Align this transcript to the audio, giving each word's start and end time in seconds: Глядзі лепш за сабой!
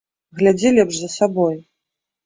Глядзі 0.39 0.73
лепш 0.79 0.99
за 1.03 1.13
сабой! 1.19 1.57